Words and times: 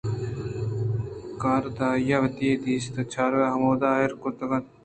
کاردار 1.41 1.97
ءَ 2.15 2.21
وتی 2.21 2.49
دست 2.63 2.95
ءِ 3.01 3.09
چراگ 3.13 3.51
ہمدا 3.53 3.89
ایر 3.97 4.11
کُت 4.21 4.39
اَنت 4.43 4.65